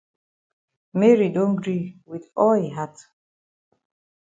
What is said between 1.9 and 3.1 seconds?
wit all yi heart.